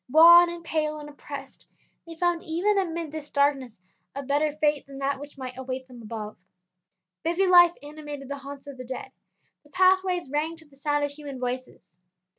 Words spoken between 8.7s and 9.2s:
the dead;